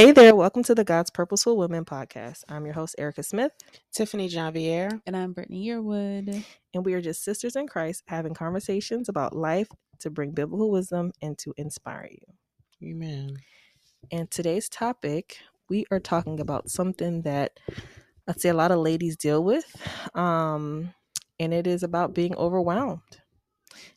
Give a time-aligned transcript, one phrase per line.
[0.00, 2.44] Hey there, welcome to the God's Purposeful Women podcast.
[2.48, 3.52] I'm your host, Erica Smith,
[3.92, 4.98] Tiffany Javier.
[5.04, 6.42] And I'm Brittany Yearwood.
[6.72, 11.12] and we are just sisters in Christ having conversations about life to bring biblical wisdom
[11.20, 12.88] and to inspire you.
[12.90, 13.36] Amen.
[14.10, 15.36] And today's topic,
[15.68, 17.60] we are talking about something that
[18.26, 19.66] I'd say a lot of ladies deal with,
[20.14, 20.94] um,
[21.38, 23.20] and it is about being overwhelmed.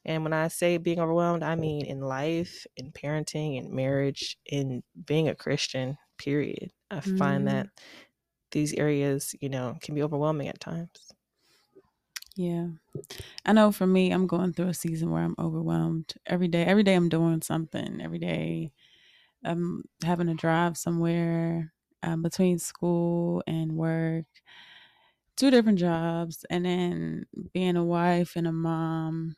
[0.05, 4.83] And when I say being overwhelmed, I mean in life, in parenting, in marriage, in
[5.05, 6.71] being a Christian, period.
[6.91, 7.47] I find Mm.
[7.47, 7.69] that
[8.51, 11.11] these areas, you know, can be overwhelming at times.
[12.35, 12.69] Yeah.
[13.45, 16.63] I know for me, I'm going through a season where I'm overwhelmed every day.
[16.65, 18.01] Every day I'm doing something.
[18.01, 18.73] Every day
[19.43, 21.73] I'm having to drive somewhere
[22.03, 24.25] um, between school and work,
[25.35, 29.35] two different jobs, and then being a wife and a mom.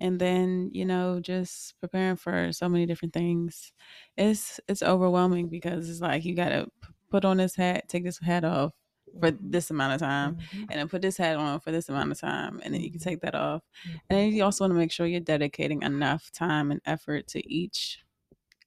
[0.00, 3.72] And then, you know, just preparing for so many different things.
[4.16, 6.68] It's it's overwhelming because it's like you gotta
[7.10, 8.72] put on this hat, take this hat off
[9.20, 10.68] for this amount of time Mhm.
[10.68, 12.98] and then put this hat on for this amount of time and then you can
[12.98, 13.00] Mhm.
[13.00, 13.62] take that off
[14.10, 17.40] and then you also want to make sure you're dedicating enough time and effort to
[17.50, 18.04] each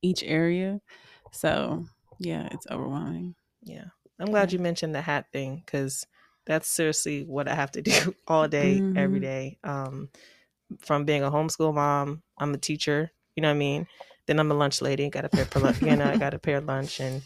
[0.02, 0.82] each area
[1.32, 1.86] so
[2.20, 3.86] yeah it's overwhelming Yeah.
[4.20, 4.54] I'm glad Yeah.
[4.54, 6.06] you mentioned the hat thing because
[6.46, 9.22] that's seriously what I have to do all day, every Mhm.
[9.22, 9.60] day.
[9.64, 10.10] Um,
[10.80, 13.88] from being a homeschool mom, I'm a teacher, you know what I mean?
[14.26, 16.40] Then I'm a lunch lady, got to prepare for lunch, you know, I got to
[16.40, 17.22] prepare lunch and,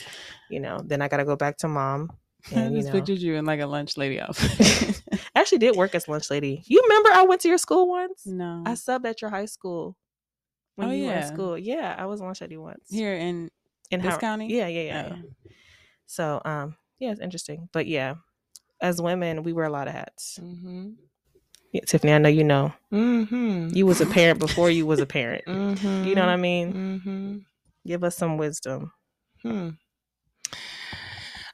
[0.50, 2.11] you know, then I got to go back to mom.
[2.52, 5.02] i And, you just know, pictured you in like a lunch lady outfit
[5.35, 6.63] I actually did work as lunch lady.
[6.66, 8.25] You remember I went to your school once?
[8.25, 9.97] no I subbed at your high school
[10.75, 11.25] when Oh, you were in yeah.
[11.33, 11.57] school.
[11.57, 12.89] Yeah, I was lunch lady once.
[12.89, 13.50] here in
[13.91, 15.16] in this Howard- county Yeah, yeah, yeah, yeah.
[15.23, 15.30] Oh.
[16.05, 17.67] So, um, yeah, it's interesting.
[17.73, 18.16] But yeah,
[18.81, 20.39] as women, we wear a lot of hats.
[20.41, 20.91] Mm-hmm.
[21.73, 22.71] Yeah, Tiffany, I know you know.
[22.93, 23.75] Mm-hmm.
[23.75, 25.43] You was a parent before you was a parent.
[25.47, 26.07] mm-hmm.
[26.07, 26.73] You know what I mean?
[26.73, 27.38] Mm-hmm.
[27.88, 28.94] Give us some wisdom.
[29.41, 29.69] Hmm.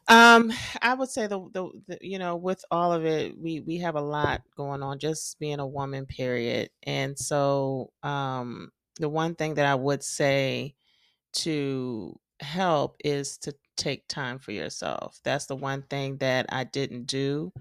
[0.09, 3.77] Um, I would say the, the the you know with all of it, we we
[3.77, 4.99] have a lot going on.
[4.99, 6.69] Just being a woman, period.
[6.83, 10.75] And so, um, the one thing that I would say
[11.33, 15.19] to help is to take time for yourself.
[15.23, 17.53] That's the one thing that I didn't do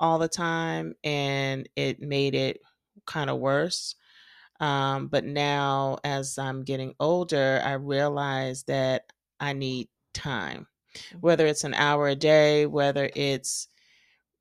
[0.00, 2.60] all the time, and it made it
[3.06, 3.94] kind of worse.
[4.60, 10.68] Um, but now, as I'm getting older, I realize that I need time,
[11.20, 13.68] whether it's an hour a day, whether it's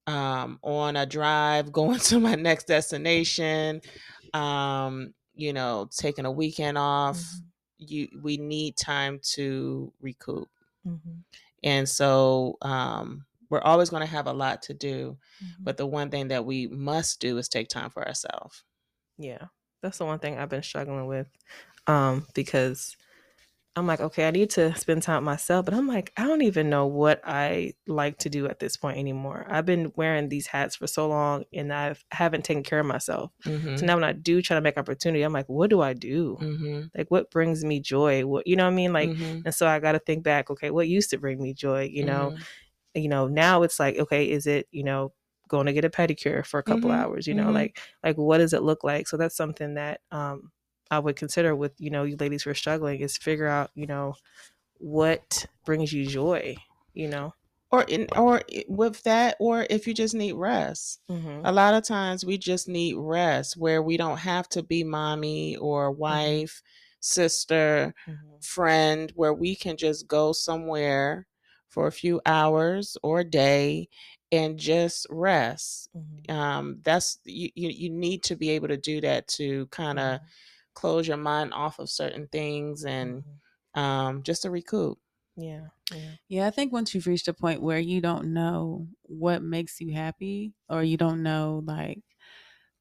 [0.08, 3.82] um, on a drive going to my next destination,
[4.34, 7.42] um, you know, taking a weekend off.
[7.80, 10.50] You, we need time to recoup,
[10.86, 11.26] Mhm,
[11.64, 15.18] and so um, we're always going to have a lot to do.
[15.44, 15.64] mhm.
[15.64, 18.64] But the one thing that we must do is take time for ourselves.
[19.18, 19.48] yeah,
[19.82, 21.28] that's the one thing I've been struggling with.
[21.88, 22.96] Um, because
[23.76, 26.68] I'm like, okay, I need to spend time myself, but I'm like, I don't even
[26.70, 29.46] know what I like to do at this point anymore.
[29.48, 33.32] I've been wearing these hats for so long and I've haven't taken care of myself.
[33.46, 33.76] Mm-hmm.
[33.76, 36.38] So now when I do try to make opportunity, I'm like, what do I do?
[36.42, 36.82] Mm-hmm.
[36.98, 38.26] Like what brings me joy?
[38.26, 38.94] What you know what I mean?
[38.94, 39.44] Like Mhm.
[39.46, 41.84] and so I gotta think back, okay, what used to bring me joy?
[41.84, 42.42] You know, Mhm.
[42.98, 45.14] You know, now it's like, okay, is it, you know,
[45.50, 47.52] going to get a pedicure for a couple Mhm, hours, you know, mhm.
[47.52, 49.08] like like what does it look like?
[49.08, 50.52] So that's something that um
[50.92, 53.88] I would consider with, you know, you ladies who are struggling is figure out, you
[53.88, 54.16] know,
[54.80, 56.58] what brings you joy,
[56.94, 57.34] you know.
[57.72, 61.44] or in or with that or if you just need rest Mm-hmm.
[61.44, 65.56] a lot of times we just need rest where we don't have to be mommy
[65.58, 66.62] or wife
[67.00, 68.38] sister Mm-hmm.
[68.42, 71.28] friend where we can just go somewhere
[71.70, 73.88] for a few hours or a day
[74.32, 76.32] and just rest Mm-hmm.
[76.32, 80.20] um that's you you, you need to be able to do that to kind of
[80.74, 83.24] close your mind off of certain things and
[83.76, 85.00] um just to recoup
[85.36, 86.16] yeah, yeah.
[86.28, 89.94] Yeah, I think once you've reached a point where you don't know what makes you
[89.94, 92.02] happy or you don't know like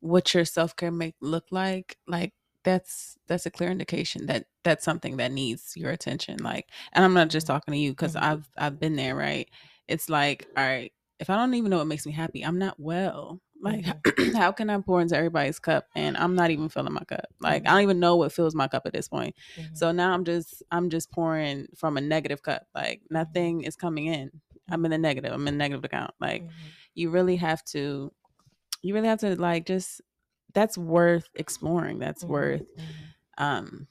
[0.00, 2.34] what your self-care make look like, like
[2.66, 6.38] that's that's a clear indication that that's something that needs your attention.
[6.42, 7.52] Like and I'm not just Mhm.
[7.52, 8.22] talking to you cuz Mhm.
[8.22, 9.48] I've I've been there, right?
[9.88, 12.78] It's like, all right, if I don't even know what makes me happy, I'm not
[12.78, 13.40] well.
[13.62, 13.86] Like
[14.34, 17.26] how can I pour into everybody's cup and I'm not even filling my cup?
[17.40, 19.36] Like I don't even know what fills my cup at this point.
[19.58, 19.76] Mhm.
[19.76, 22.66] So now I'm just I'm just pouring from a negative cup.
[22.74, 24.30] Like nothing is coming in.
[24.68, 25.32] I'm in the negative.
[25.32, 26.12] I'm in the negative account.
[26.20, 26.50] Like Mhm.
[26.94, 28.12] you really have to
[28.82, 30.00] you really have to like just
[30.56, 31.98] that's worth exploring.
[32.00, 32.28] That's Mhm.
[32.28, 32.84] worth Mhm.
[33.44, 33.86] um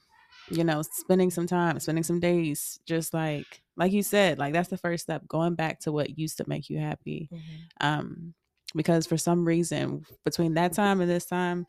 [0.48, 4.68] you know, spending some time, spending some days just like like you said, like that's
[4.68, 7.28] the first step going back to what used to make you happy.
[7.32, 7.40] Mhm.
[7.80, 8.34] Um
[8.74, 11.66] because for some reason between that time and this time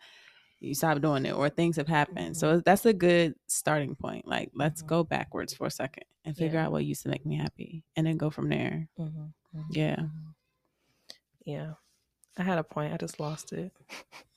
[0.60, 2.34] you stop doing it or things have happened.
[2.36, 2.56] Mm-hmm.
[2.56, 4.28] So that's a good starting point.
[4.28, 4.88] Like let's Mhm.
[4.88, 6.66] go backwards for a second and figure Yeah.
[6.66, 8.90] out what used to make me happy and then go from there.
[9.00, 9.96] Mhm, mhm, Yeah.
[9.98, 10.34] mhm.
[11.46, 11.74] Yeah.
[12.38, 12.94] I had a point.
[12.94, 13.72] I just lost it.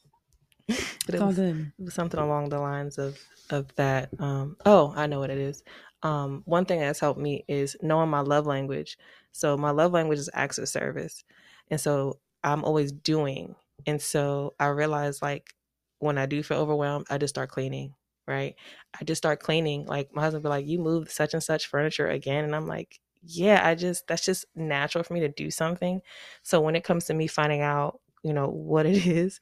[1.07, 1.39] but It's it was,
[1.79, 3.19] it was something along the lines of
[3.51, 4.13] of that.
[4.19, 5.63] Um, oh, I know what it is.
[6.03, 8.97] Um, one thing that's helped me is knowing my love language.
[9.33, 11.25] So my love language is acts of service,
[11.71, 13.57] and so I'm always doing.
[13.87, 15.55] And so I realized like
[15.99, 17.95] when I do feel overwhelmed, I just start cleaning.
[18.27, 18.55] Right?
[19.01, 19.87] I just start cleaning.
[19.87, 23.01] Like my husband be like, "You moved such and such furniture again," and I'm like,
[23.23, 26.01] "Yeah, I just that's just natural for me to do something."
[26.45, 29.41] So when it comes to me finding out, you know, what it is,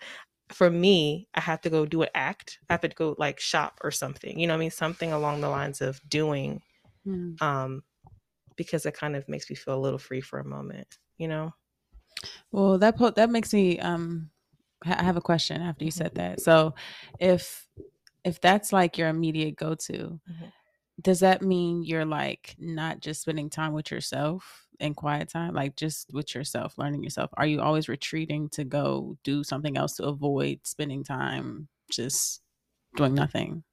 [0.53, 2.59] for me, I have to go do an act.
[2.69, 4.39] I have to go like shop or something.
[4.39, 4.71] You know what I mean?
[4.71, 6.63] Something along the lines of doing,
[7.07, 7.41] Mm.
[7.43, 7.83] um,
[8.57, 11.55] because it kind of makes me feel a little free for a moment, you know?
[12.51, 14.31] Well, that po- that makes me um
[14.85, 16.41] I have a question after you said that.
[16.41, 16.75] So,
[17.21, 17.69] if
[18.25, 20.53] if that's like your immediate go-to, Mhm.
[21.01, 25.77] Does that mean you're like not just spending time with yourself in quiet time, like
[25.77, 27.31] just with yourself, learning yourself?
[27.37, 32.43] Are you always retreating to go do something else to avoid spending time just
[32.97, 33.65] doing nothing?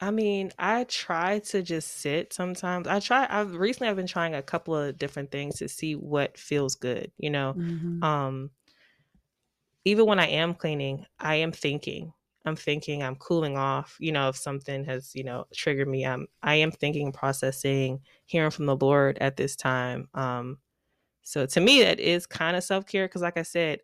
[0.00, 2.86] I mean, I try to just sit sometimes.
[2.88, 6.36] I try I've recently I've been trying a couple of different things to see what
[6.36, 7.56] feels good, you know.
[7.56, 8.02] Mhm.
[8.02, 8.50] Um
[9.84, 12.13] even when I am cleaning, I am thinking.
[12.44, 16.04] I'm thinking, I'm cooling off, you know, if something has, you know, triggered me.
[16.06, 20.08] I'm I am thinking, processing, hearing from the Lord at this time.
[20.14, 20.58] Um
[21.24, 23.80] so to me that is kind of self-care because like I said,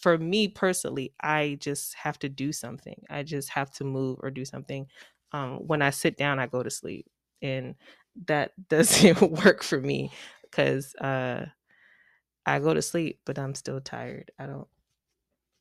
[0.00, 3.02] for me personally, I just have to do something.
[3.10, 4.86] I just have to move or do something.
[5.32, 7.06] Um, when I sit down, I go to sleep,
[7.42, 7.74] and
[8.26, 11.46] that doesn't work for me because uh,
[12.46, 14.30] I go to sleep, but I'm still tired.
[14.38, 14.68] I don't,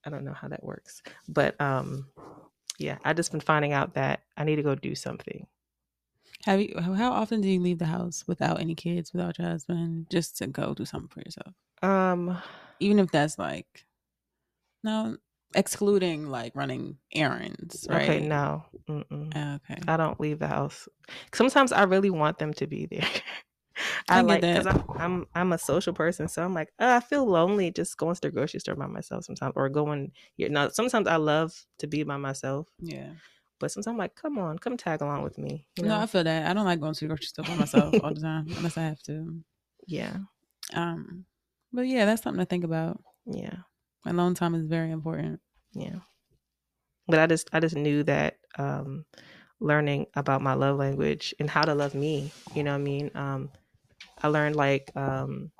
[0.05, 1.01] I don't know how that works.
[1.27, 2.07] But um,
[2.77, 5.47] yeah, I just been finding out that I need to go do something.
[6.45, 9.47] Have you how how often do you leave the house without any kids, without your
[9.47, 11.53] husband, just to go do something for yourself?
[11.81, 12.41] Um,
[12.79, 13.85] even if that's like
[14.83, 15.17] no
[15.55, 19.55] excluding like running errands right okay, no, Mm-mm.
[19.55, 20.87] Okay I don't leave the house.
[21.33, 23.07] Sometimes I really want them to be there.
[24.09, 24.65] I, I like because.
[24.65, 28.15] I'm, I'm I'm a social person, so I'm like, oh, I feel lonely just going
[28.15, 30.11] to the grocery store by myself sometimes, or going.
[30.37, 33.13] You know, sometimes I love to be by myself, yeah
[33.63, 35.65] but sometimes I'm like, come on, come tag along with me.
[35.77, 37.95] You no i feel that i don't like going to the grocery store by myself
[38.03, 39.39] all the time unless i have to
[39.87, 40.17] yeah,
[40.73, 41.25] um
[41.71, 43.55] but yeah that's something to think about yeah,
[44.05, 45.39] alone time is very important
[45.73, 45.99] yeah.
[47.07, 49.05] But I just I just knew that um,
[49.59, 52.31] learning about my love language and how to love me.
[52.55, 53.11] You know what I mean?
[53.15, 53.49] Um,
[54.23, 55.51] I learned like um,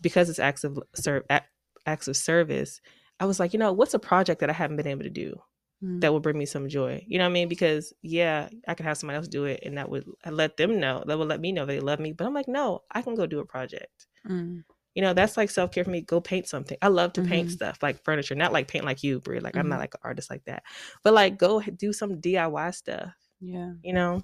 [0.00, 1.44] because it's acts of ser- ac-
[1.86, 2.80] acts of service.
[3.20, 5.40] I was like, you know, what's a project that I haven't been able to do
[5.84, 6.00] Mm.
[6.00, 7.04] that will bring me some joy?
[7.06, 7.48] You know what I mean?
[7.48, 11.04] Because yeah, I could have somebody else do it, and that would let them know.
[11.06, 12.12] That would let me know they love me.
[12.12, 14.06] But I'm like, no, I can go do a project.
[14.28, 14.64] Mm.
[14.94, 16.00] You know, that's like self care for me.
[16.00, 16.78] Go paint something.
[16.80, 17.52] I love to paint Mhm.
[17.52, 19.40] stuff like furniture, not like paint like you, Brie.
[19.40, 19.70] Like I'm Mhm.
[19.70, 20.62] not like an artist like that,
[21.04, 23.12] but like go do some DIY stuff.
[23.40, 24.22] yeah You know?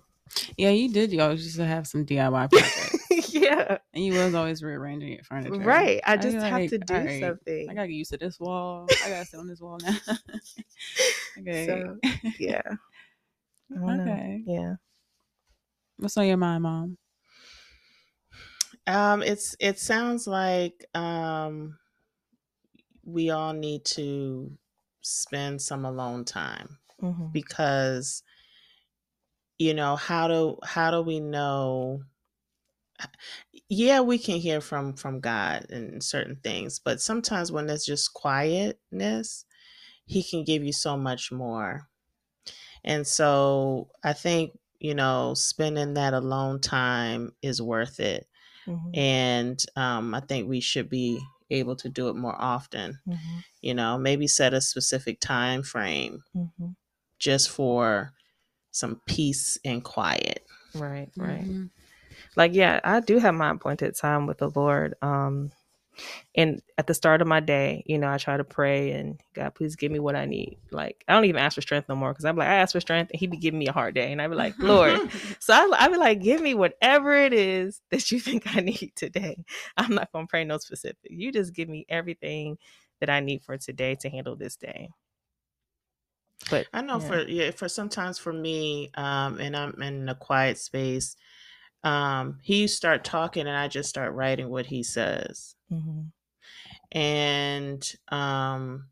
[0.56, 4.34] Yeah you did you always used to have some diy projects yeah, and you was
[4.34, 6.00] always rearranging your furniture right.
[6.04, 7.68] I just have like, to do "Alright, something.
[7.68, 8.96] I gotta get used to this wall.
[9.00, 9.98] I gotta sit on this wall now.
[11.38, 11.92] okay.
[11.92, 12.00] So,
[12.38, 12.62] yeah.
[13.70, 14.20] I don't know.
[14.20, 14.42] okay.
[14.46, 14.76] Yeah.
[15.96, 16.98] What's on your mind, mom?
[18.86, 21.78] Um, it's it sounds like um,
[23.04, 24.56] we all need to
[25.00, 28.22] spend some alone time hmm because
[29.62, 32.02] you know how do how do we know
[33.68, 38.12] yeah we can hear from from god and certain things but sometimes when there's just
[38.14, 39.44] quietness
[40.06, 41.88] he can give you so much more.
[42.84, 48.26] And so i think you know spending that alone time is worth it.
[48.64, 53.38] Hmm and um, i think we should be able to do it more often hmm
[53.62, 56.72] you know maybe set a specific time frame hmm
[57.18, 58.12] just for
[58.72, 61.10] some peace and quiet Right.
[61.16, 61.44] Right.
[61.44, 61.70] Mhm.
[62.36, 65.52] like yeah i do have my appointed time with the lord um
[66.34, 69.54] and at the start of my day you know i try to pray and god
[69.54, 72.12] please give me what i need like i don't even ask for strength no more
[72.12, 74.10] because i'm like i ask for strength and he be giving me a hard day
[74.12, 74.98] and i be like lord
[75.40, 78.92] so I, I be like give me whatever it is that you think i need
[78.96, 79.44] today
[79.76, 82.56] i'm not gonna pray no specific you just give me everything
[83.00, 84.88] that i need for today to handle this day
[86.50, 87.06] but I know yeah.
[87.08, 91.16] for yeah, for sometimes for me, um, and I'm in a quiet space,
[91.84, 95.54] um, he start talking and I just start writing what he says.
[95.70, 96.12] Mhm.
[96.92, 98.88] And um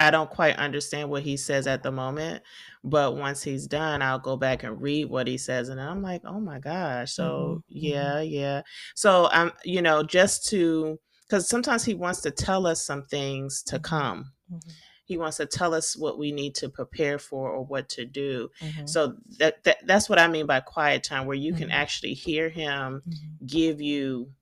[0.00, 2.44] I don't quite understand what he says at the moment,
[2.84, 6.22] but once he's done, I'll go back and read what he says, and I'm like,
[6.24, 7.12] oh my gosh.
[7.14, 8.62] So Mhm, yeah, yeah.
[8.94, 13.62] So I'm, you know, just to because sometimes he wants to tell us some things
[13.64, 13.82] to Mhm.
[13.82, 14.32] come.
[14.50, 14.72] Mhm,
[15.08, 18.50] He wants to tell us what we need to prepare for or what to do.
[18.60, 21.72] mhm, So that, that that's what I mean by quiet time, where you can Mhm.
[21.82, 24.32] actually hear him mhm, give you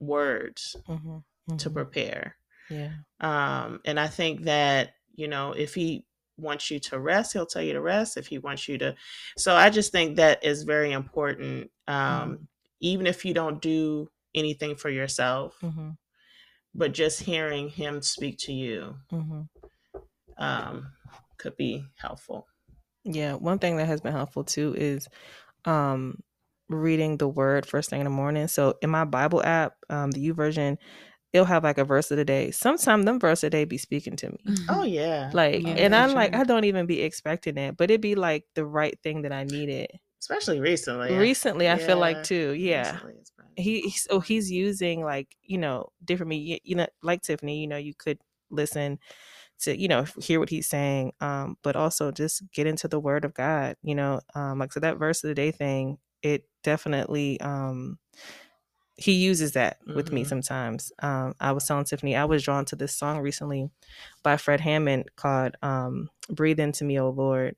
[0.00, 1.22] words mhm,
[1.58, 1.74] to mhm.
[1.74, 2.36] prepare.
[2.68, 2.92] Yeah.
[3.20, 6.04] Um, and I think that, you know, if he
[6.36, 8.16] wants you to rest, he'll tell you to rest.
[8.16, 8.96] If he wants you to.
[9.36, 11.70] So I just think that is very important.
[11.86, 12.48] Um,
[12.82, 15.62] Even if you don't do anything for yourself,
[16.74, 19.48] but just hearing him speak to you mhm.
[20.40, 20.92] Um,
[21.38, 22.48] could be helpful.
[23.04, 25.08] Yeah, one thing that has been helpful too is
[25.66, 26.22] um
[26.68, 28.48] reading the word first thing in the morning.
[28.48, 30.78] So in my Bible app, um the YouVersion,
[31.32, 32.50] it'll have like a verse of the day.
[32.52, 34.56] Sometimes them verse of the day be speaking to me.
[34.68, 35.32] Oh, yeah.
[35.32, 36.34] Like Yeah, and I'm like.
[36.34, 39.44] I don't even be expecting it, but it'd be like the right thing that I
[39.44, 39.90] needed.
[40.20, 41.08] Especially recently.
[41.08, 42.52] Recently I feel like too.
[42.52, 43.00] Yeah.
[43.02, 43.22] recently
[43.56, 47.68] He he- so he's using like, you know, different me you know, like Tiffany, you
[47.68, 48.18] know, you could
[48.50, 48.98] listen
[49.60, 53.24] to you know hear what he's saying um but also just get into the word
[53.24, 57.40] of god you know um like so that verse of the day thing it definitely
[57.40, 57.98] um
[58.96, 60.28] he uses that with me Mhm.
[60.28, 63.70] sometimes um i was telling tiffany i was drawn to this song recently
[64.22, 67.56] by fred hammond called um breathe into me o lord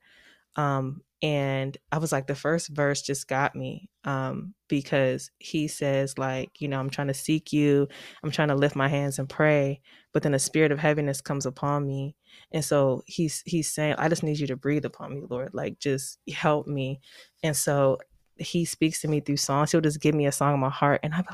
[0.57, 6.19] um and i was like the first verse just got me um because he says
[6.19, 7.87] like you know i'm trying to seek you.
[8.25, 9.81] I'm trying to lift my hands and pray
[10.13, 12.15] but then a spirit of heaviness comes upon me.
[12.53, 15.55] And so he's he's saying i just need you to breathe upon me lord.
[15.55, 17.01] Like just help me.
[17.43, 17.99] And so
[18.37, 19.71] he speaks to me through songs.
[19.73, 21.29] He'll just give me a song in my heart and i'll be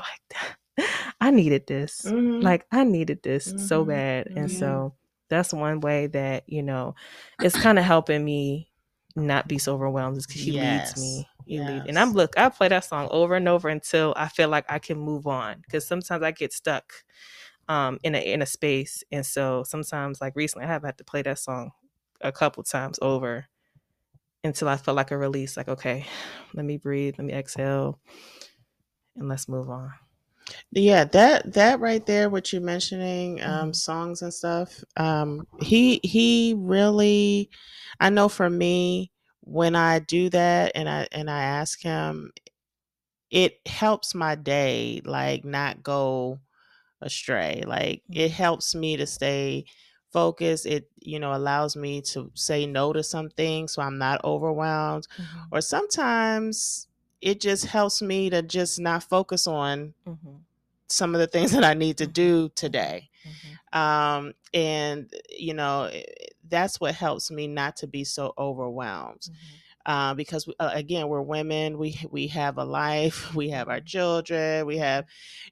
[0.77, 0.85] like
[1.21, 2.03] i needed this.
[2.05, 2.43] Mhm.
[2.43, 3.87] like i needed this so Mhm.
[3.87, 4.27] bad.
[4.35, 4.59] And Yeah.
[4.59, 4.93] so
[5.29, 6.95] that's one way that you know
[7.41, 8.68] it's kind of helping me
[9.19, 10.53] not be so overwhelmed is because he Yes.
[10.53, 11.27] leads me.
[11.45, 14.49] He leads and i'm look i play that song over and over until i feel
[14.49, 16.93] like i can move on because sometimes i get stuck
[17.69, 21.03] um in a in a space and so sometimes like recently i have had to
[21.03, 21.71] play that song
[22.21, 23.47] a couple times over
[24.43, 26.05] until i felt like a release like okay
[26.53, 27.99] let me breathe let me exhale
[29.15, 29.93] and let's move on
[30.71, 33.75] Yeah, that that right there, what you're mentioning, um, Mhm.
[33.75, 34.83] songs and stuff.
[34.97, 37.49] Um, he he really,
[37.99, 42.31] I know for me, when I do that and I and I ask him,
[43.31, 46.39] it helps my day like not go
[47.01, 47.63] astray.
[47.67, 49.65] Like it helps me to stay
[50.11, 50.67] focused.
[50.67, 55.07] It you know allows me to say no to some things so I'm not overwhelmed.
[55.51, 56.88] Or sometimes
[57.21, 60.41] it just helps me to just not focus on Mhm.
[60.87, 62.13] some of the things that I need to Mhm.
[62.13, 63.09] do today.
[63.25, 63.77] Mhm.
[63.77, 66.03] Um, and you know, eh,
[66.47, 69.21] that's what helps me not to be so overwhelmed.
[69.29, 69.35] Mhm.
[69.85, 71.77] Uh, because uh, again, we're women.
[71.77, 73.33] We we have a life.
[73.35, 74.65] We have our children.
[74.65, 75.05] We have,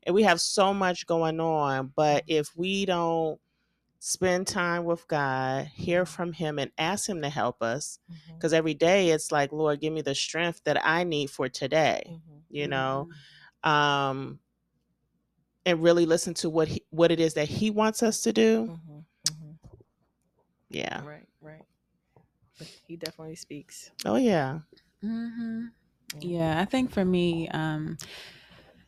[0.03, 1.93] and we have so much going on.
[1.95, 3.39] But if we don't
[4.00, 8.00] spend time with God, hear from Him, and ask Him to help us,
[8.36, 12.04] because every day it's like, Lord, give me the strength that I need for today.
[12.08, 12.42] Mhm.
[12.50, 13.10] You know,
[13.66, 13.70] Mhm.
[13.70, 14.39] um,
[15.66, 18.68] and really listen to what he, what it is that He wants us to do.
[18.68, 19.06] Mhm.
[19.30, 19.58] Mhm.
[20.70, 21.01] Yeah.
[21.06, 21.66] right right
[22.58, 24.60] but he definitely speaks Oh yeah.
[25.04, 25.72] Mhm.
[26.22, 27.98] Yeah, I think for me, um,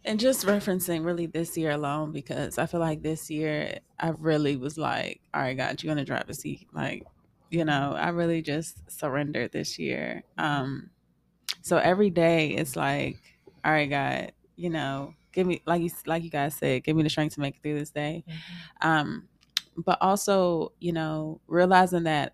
[0.10, 4.56] and just referencing really this year alone, because I feel like this year I really
[4.58, 6.68] was like, all right, God, you're gonna drive a seat.
[6.74, 7.04] Like,
[7.52, 10.24] you know, I really just surrendered this year.
[10.40, 10.90] Um,
[11.62, 13.18] so every day it's like,
[13.64, 17.04] all right, God, you know, give me like you like you guys said, give me
[17.04, 18.24] the strength to make it through this day.
[18.28, 18.88] Mhm.
[18.88, 19.28] Um,
[19.78, 22.34] but also, you know, realizing that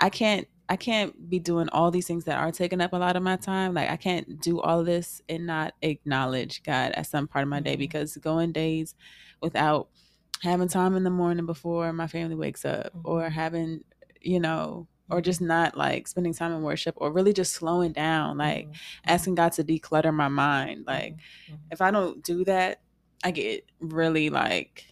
[0.00, 3.16] I can't I can't be doing all these things that are taking up a lot
[3.16, 3.74] of my time.
[3.74, 7.60] Like I can't do all this and not acknowledge God as some part of my
[7.60, 7.80] day Mhm.
[7.80, 8.94] because going days
[9.42, 9.88] without
[10.42, 13.32] having time in the morning before my family wakes up or Mhm.
[13.32, 13.84] having,
[14.22, 18.38] you know, or just not like spending time in worship or really just slowing down,
[18.38, 18.74] like Mhm.
[19.06, 20.86] asking God to declutter my mind.
[20.86, 21.14] Like
[21.50, 21.58] Mhm.
[21.70, 22.80] if I don't do that,
[23.22, 24.86] I get really like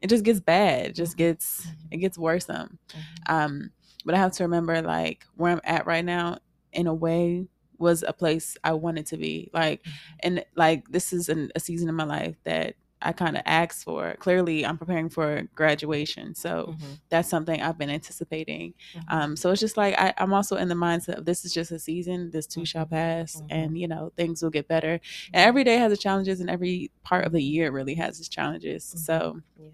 [0.00, 0.86] it just gets bad.
[0.90, 2.78] It just gets it gets worrisome.
[3.26, 3.72] Um,
[4.08, 6.38] but I have to remember like where I'm at right now
[6.72, 7.46] in a way
[7.76, 9.50] was a place I wanted to be.
[9.52, 9.92] Like Mhm.
[10.20, 13.84] and like this is an, a season in my life that I kind of asked
[13.84, 14.14] for.
[14.18, 16.98] Clearly, I'm preparing for graduation, so Mhm.
[17.10, 18.72] that's something I've been anticipating.
[18.94, 19.02] Mhm.
[19.14, 21.70] Um, so it's just like I, I'm also in the mindset of this is just
[21.70, 22.30] a season.
[22.30, 22.90] This too shall Mhm.
[22.90, 23.46] pass, Mhm.
[23.50, 24.94] and you know things will get better.
[25.34, 28.28] And every day has its challenges, and every part of the year really has its
[28.28, 28.82] challenges.
[29.08, 29.68] So yeah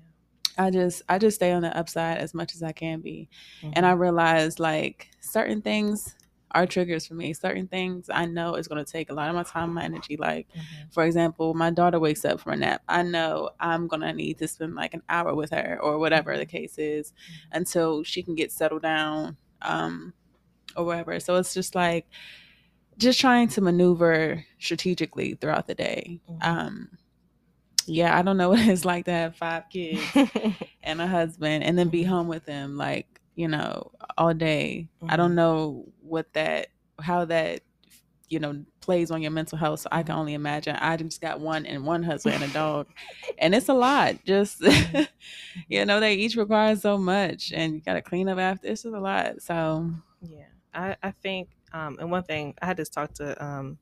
[0.57, 3.29] I just I just stay on the upside as much as I can be.
[3.63, 3.73] Mm-hmm.
[3.75, 6.15] And I realize like certain things
[6.53, 7.33] are triggers for me.
[7.33, 10.17] Certain things I know is going to take a lot of my time, my energy.
[10.17, 10.93] Like, Mhm.
[10.93, 12.83] for example, my daughter wakes up from a nap.
[12.89, 16.37] I know I'm going to need to spend like an hour with her or whatever
[16.39, 17.13] the case is
[17.51, 20.13] until she can get settled down um,
[20.77, 21.19] or whatever.
[21.19, 22.07] So it's just like,
[22.99, 26.21] just trying to maneuver strategically throughout the day.
[26.31, 26.45] Mhm.
[26.47, 26.89] Um,
[27.87, 30.25] yeah, I don't know what it's like to have five kids
[30.83, 32.09] and a husband and then be Mhm.
[32.09, 35.17] home with them like you know all day i Mhm.
[35.17, 36.69] don't know what that
[37.01, 37.61] how that
[38.29, 40.05] you know plays on your mental health so i Mm-hmm.
[40.05, 42.87] can only imagine i just got one and one husband and a dog
[43.39, 44.99] and it's a lot just Mm-hmm.
[45.69, 48.83] you know they each require so much and you got to clean up after it's
[48.83, 52.85] just a lot so Yeah, I, I think, um, and one thing I had to
[52.85, 53.79] talk to um,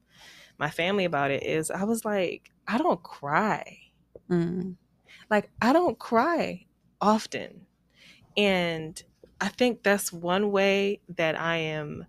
[0.59, 3.79] my family about it is I was like, I don't cry.
[4.33, 4.77] Mm,
[5.31, 6.67] Like, I don't cry
[7.01, 7.67] often.
[8.37, 9.03] And
[9.41, 12.07] I think that's one way that I am,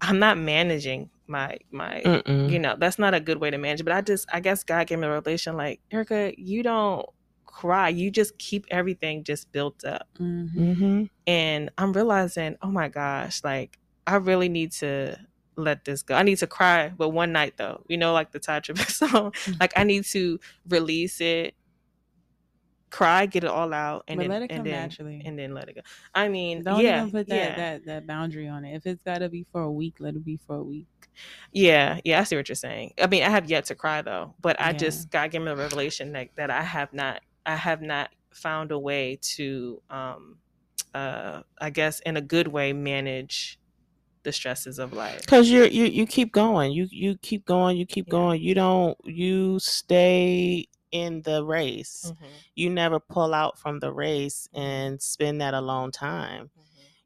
[0.00, 2.50] I'm not managing my, my, Mm-mm.
[2.50, 3.84] you know, that's not a good way to manage.
[3.84, 7.06] But I just, I guess God gave me a revelation like, Erica, you don't
[7.46, 7.88] cry.
[7.88, 10.08] You just keep everything just built up.
[10.20, 10.50] mhm.
[10.54, 11.04] Mm-hmm.
[11.26, 15.18] and I'm realizing, oh my gosh, like I really need to
[15.56, 16.14] let this go.
[16.14, 19.32] I need to cry, but one night though, you know, like the Tye Tribbett song.
[19.60, 21.54] like I need to release it,
[22.90, 25.38] cry, get it all out, and but then let it come and then naturally and
[25.38, 25.80] then let it go.
[26.14, 29.02] I mean, don't yeah, even put that, yeah, that that boundary on it if it's
[29.02, 30.86] got to be for a week let it be for a week
[31.52, 32.20] yeah, yeah.
[32.20, 32.94] I see what you're saying.
[33.00, 34.78] I mean, I have yet to cry though, but I Yeah.
[34.78, 38.72] just God gave me the revelation that that I have not, I have not found
[38.72, 40.38] a way to, um,
[40.94, 43.58] uh, I guess in a good way manage
[44.24, 45.20] the stresses of life.
[45.20, 46.72] Because you you you keep going.
[46.72, 47.76] You you keep going.
[47.76, 48.12] You keep Yeah.
[48.12, 48.42] going.
[48.42, 48.96] You don't.
[49.04, 52.12] You stay in the race.
[52.12, 52.28] Mhm.
[52.54, 56.50] You never pull out from the race and spend that alone time.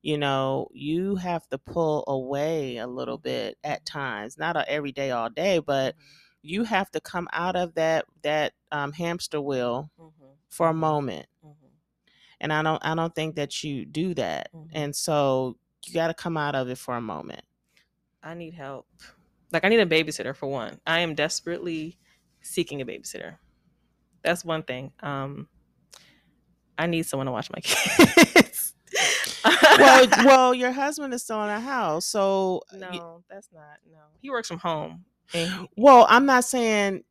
[0.00, 4.38] You know, you have to pull away a little bit at times.
[4.38, 5.96] Not every day, all day, but
[6.42, 10.10] you have to come out of that that um, hamster wheel Mhm.
[10.48, 11.26] for a moment.
[11.44, 11.54] Mhm.
[12.40, 14.50] And I don't I don't think that you do that.
[14.54, 14.68] Mhm.
[14.72, 17.42] And so you got to come out of it for a moment.
[18.22, 18.86] I need help.
[19.52, 20.80] Like I need a babysitter for one.
[20.86, 21.98] I am desperately
[22.42, 23.36] seeking a babysitter.
[24.22, 24.92] That's one thing.
[25.00, 25.48] Um
[26.76, 28.74] I need someone to watch my kids.
[29.44, 33.78] well, well, your husband is still in the house, so y- no, that's not.
[33.90, 33.98] No.
[34.20, 35.04] He works from home.
[35.34, 37.02] And Well, I'm not saying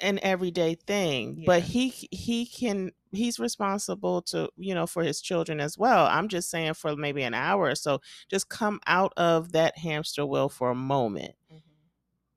[0.00, 5.60] an everyday thing, but he he can he's responsible to you know for his children
[5.60, 6.06] as well.
[6.06, 8.00] I'm just saying for maybe an hour or so,
[8.30, 11.34] just come out of that hamster wheel for a moment.
[11.52, 11.60] Mhm.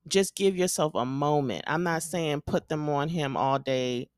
[0.06, 1.64] Just give yourself a moment.
[1.66, 2.10] I'm not Mhm.
[2.10, 4.08] saying put them on him all day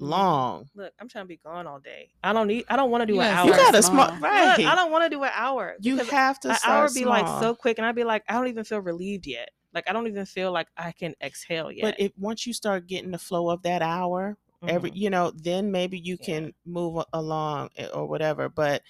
[0.00, 0.68] long.
[0.74, 2.10] Look, I'm trying to be gone all day.
[2.22, 3.46] I don't need I don't want to do You an hour.
[3.46, 3.92] You gotta small.
[4.06, 4.60] smart Look, right.
[4.60, 5.74] I don't want to do an hour.
[5.80, 8.34] you have to an start hour be like so quick and I'd be like, I
[8.34, 9.50] don't even feel relieved yet.
[9.74, 11.82] Like I don't even feel like I can exhale yet.
[11.82, 14.94] But if once you start getting the flow of that hour, every Mhm.
[14.94, 16.26] you know, then maybe you Yeah.
[16.26, 18.48] can move along eh, or whatever.
[18.48, 18.82] But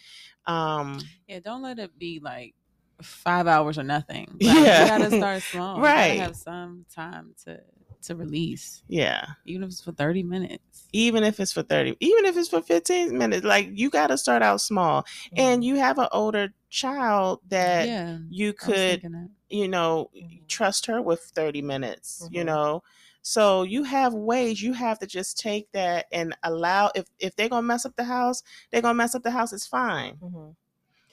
[0.46, 2.54] um Yeah, don't let it be like
[3.02, 4.40] five hours or nothing.
[4.42, 4.74] Like, Yeah.
[4.74, 5.98] you gotta start small.
[6.02, 6.16] You Right.
[6.16, 7.61] have some time to
[8.02, 9.26] to release, yeah.
[9.44, 10.88] even if it's for thirty minutes.
[10.92, 14.16] even if it's for 30 even if it's for 15 minutes like you got to
[14.18, 15.04] start out small
[15.37, 15.64] and Mhm.
[15.64, 19.04] you have an older child that yeah, you could
[19.50, 20.48] you know Mhm.
[20.48, 22.44] trust her with 30 minutes you Mhm.
[22.44, 22.83] know
[23.22, 27.48] so you have ways you have to just take that and allow if if they're
[27.48, 30.54] gonna mess up the house they're gonna mess up the house it's fine Mhm.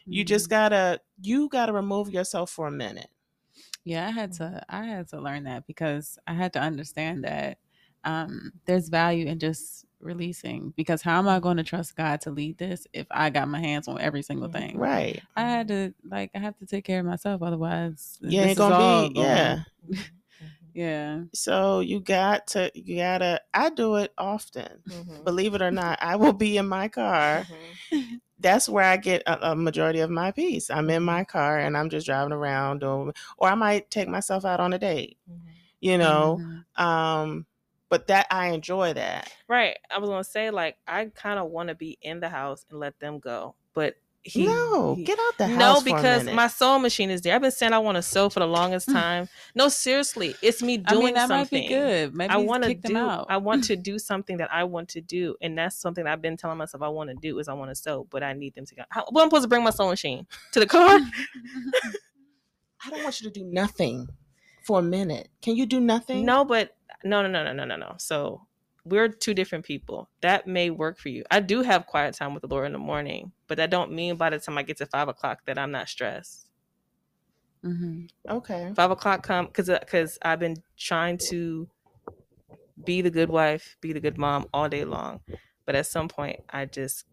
[0.05, 0.49] you just Mhm.
[0.51, 3.09] gotta you gotta remove yourself for a minute
[3.85, 7.59] yeah, I had to I had to learn that because I had to understand that
[8.03, 10.73] um, there's value in just releasing.
[10.75, 13.59] Because how am I going to trust God to lead this if I got my
[13.59, 14.53] hands on every single Mhm.
[14.53, 14.77] thing?
[14.77, 18.57] right I had to like I have to take care of myself, otherwise this ain't
[18.57, 19.63] gonna be going- yeah.
[20.75, 21.21] yeah.
[21.33, 25.23] so you got to you gotta i do it often Mhm.
[25.25, 28.21] believe it or not i will be in my car Mhm.
[28.39, 30.69] that's where I get a, a majority of my peace.
[30.69, 34.43] I'm in my car and I'm just driving around, or or I might take myself
[34.43, 35.17] out on a date.
[35.31, 35.39] Mhm.
[35.79, 36.83] You know, Mhm.
[36.83, 37.45] um,
[37.89, 39.31] but that I enjoy that.
[39.47, 39.77] Right.
[39.89, 42.79] I was gonna say like I kind of want to be in the house and
[42.79, 43.95] let them go, but
[44.27, 45.59] he no, he- get out the house.
[45.59, 47.35] no for a because my sewing machine is there.
[47.35, 48.93] I've been saying I want to sew for the longest mm.
[48.93, 49.29] time.
[49.53, 51.61] no, seriously, it's me doing I doing mean that something.
[51.61, 52.15] might be good.
[52.15, 52.97] Maybe I want want to kick them do.
[52.97, 53.27] out.
[53.29, 56.23] I want to do something that I want to do, and that's something that I've
[56.23, 58.55] been telling myself I want to do is I want to sew, but I need
[58.55, 58.83] them to go.
[58.89, 60.99] How, well, I'm supposed to bring my sewing machine to the car.
[62.83, 64.09] I don't want you to do nothing
[64.63, 65.29] for a minute.
[65.43, 66.25] Can you do nothing?
[66.25, 67.93] no, but no, no, no, no, no, no, no.
[67.99, 68.41] So
[68.85, 70.09] we're two different people.
[70.21, 71.23] That may work for you.
[71.31, 74.15] I do have quiet time with the Lord in the morning, but that don't mean
[74.15, 76.47] by the time I get to five o'clock that I'm not stressed.
[77.63, 78.05] Mm-hmm.
[78.29, 78.71] Okay.
[78.75, 81.67] Five o'clock come because because I've been trying to
[82.83, 85.21] be the good wife, be the good mom all day long,
[85.65, 87.05] but at some point I just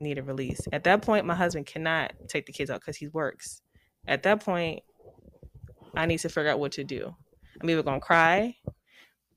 [0.00, 0.60] need a release.
[0.72, 3.62] At that point, my husband cannot take the kids out because he works.
[4.06, 4.82] At that point,
[5.94, 7.14] I need to figure out what to do.
[7.60, 8.56] I'm either gonna cry,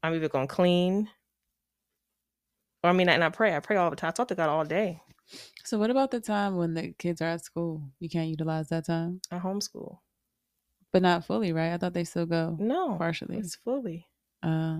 [0.01, 1.07] I'm either gonna clean,
[2.87, 3.55] or I mean, and I pray.
[3.55, 4.09] I pray all the time.
[4.09, 5.01] I talk to God all day.
[5.65, 7.83] So, what about the time when the kids are at school?
[7.99, 9.97] You can't utilize that time, I homeschool.
[10.93, 11.73] but not fully, right?
[11.73, 13.37] I thought they still go No, partially.
[13.39, 14.07] it's fully.
[14.41, 14.79] Uh,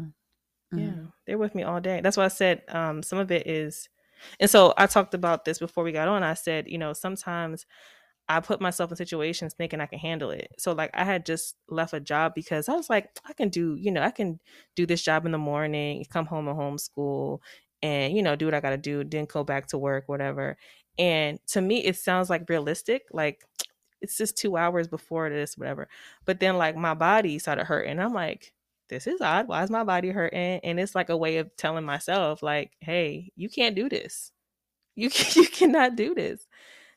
[0.72, 1.12] Yeah, mhm.
[1.26, 2.02] they're with me all day.
[2.02, 3.90] That's why I said um, some of it is,
[4.40, 6.24] and so I talked about this before we got on.
[6.24, 7.66] I said, you know, sometimes
[8.30, 10.50] I put myself in situations thinking I can handle it.
[10.58, 13.76] So like I had just left a job because I was like, I can do,
[13.76, 14.40] you know, I can
[14.76, 17.40] do this job in the morning, come home and homeschool,
[17.82, 20.58] and you know, do what I got to do, then go back to work, whatever.
[20.98, 23.44] And to me, it sounds like realistic, like
[24.02, 25.88] it's just two hours before this, whatever.
[26.26, 28.00] But then like my body started hurting.
[28.00, 28.54] I'm like,
[28.90, 29.48] this is odd.
[29.48, 30.60] Why is my body hurting?
[30.64, 34.32] And it's like a way of telling myself, like, hey, you can't do this.
[34.96, 36.48] You you cannot do this.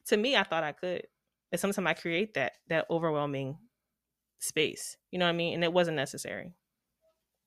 [0.06, 1.06] To me, I thought I could.
[1.52, 3.58] And sometimes I create that that overwhelming
[4.40, 4.96] space.
[5.10, 5.54] You know what I mean?
[5.54, 6.54] And it wasn't necessary.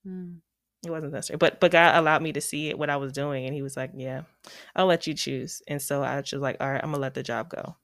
[0.05, 0.41] Mm.
[0.85, 1.37] It wasn't necessary.
[1.37, 3.77] But but God allowed me to see it what I was doing, and He was
[3.77, 4.23] like, "Yeah,
[4.75, 7.23] I'll let you choose." And so I was like, "All right, I'm gonna let the
[7.23, 7.77] job go."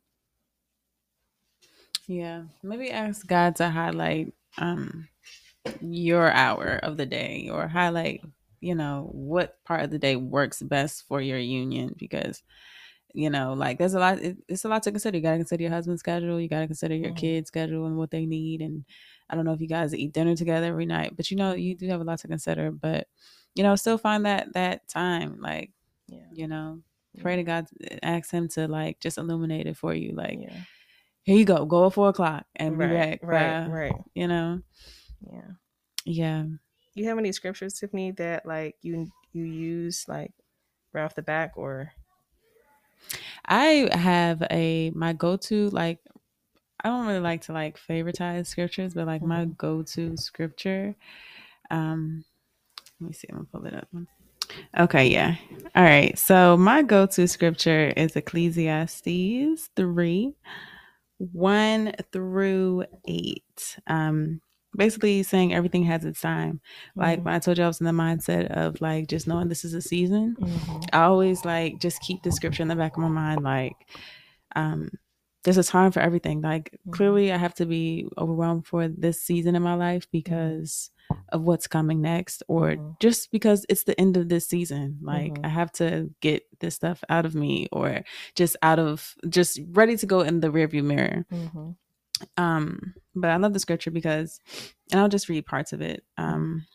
[2.07, 5.07] Yeah, maybe ask God to highlight um
[5.81, 8.21] your hour of the day or highlight,
[8.61, 12.43] you know, what part of the day works best for your union because
[13.15, 15.17] you know, like there's a lot it, it's a lot to consider.
[15.17, 17.13] You got to consider your husband's schedule, you got to consider your Mhm.
[17.13, 18.85] kids' schedule and what they need and
[19.29, 21.75] I don't know if you guys eat dinner together every night, but you know, you
[21.75, 23.07] do have a lot to consider, but
[23.55, 25.71] you know, still find that that time like,
[26.07, 26.79] Yeah, you know,
[27.19, 27.67] pray to God,
[28.03, 30.61] ask him to like just illuminate it for you like yeah,
[31.23, 33.19] here you go, go at four o'clock and be right, back.
[33.23, 33.95] right, right.
[34.13, 34.61] You know,
[35.21, 35.51] Yeah.
[36.05, 36.45] yeah.
[36.95, 40.33] You have any scriptures, Tiffany, that like you you use like
[40.93, 41.91] right off the back, or
[43.45, 45.99] I have a my go to like
[46.83, 49.57] I don't really like to like favoritize scriptures, but like my Mhm.
[49.57, 50.95] go to scripture.
[51.69, 52.23] Um,
[52.99, 53.27] let me see.
[53.29, 53.87] I'm gonna pull it up.
[54.77, 55.35] Okay, yeah.
[55.75, 56.17] All right.
[56.17, 60.33] So my go to scripture is Ecclesiastes three,
[61.17, 63.77] one through eight.
[63.87, 64.41] Um,
[64.75, 66.61] basically saying everything has its time.
[66.95, 67.23] Like Mhm.
[67.25, 69.73] when I told you I was in the mindset of like just knowing this is
[69.73, 70.35] a season.
[70.39, 70.89] Mhm.
[70.93, 73.43] I always like just keep the scripture in the back of my mind.
[73.43, 73.75] Like,
[74.55, 74.89] um,
[75.43, 76.41] there's a time for everything.
[76.41, 76.91] Like, Mhm.
[76.93, 80.91] clearly, I have to be overwhelmed for this season in my life because
[81.29, 82.99] of what's coming next, or Mhm.
[82.99, 84.99] just because it's the end of this season.
[85.01, 85.45] Like, Mhm.
[85.45, 88.03] I have to get this stuff out of me, or
[88.35, 91.25] just out of just ready to go in the rearview mirror.
[91.31, 91.75] Mhm.
[92.37, 94.39] Um, but I love the scripture because,
[94.91, 96.03] and I'll just read parts of it.
[96.17, 96.65] Um,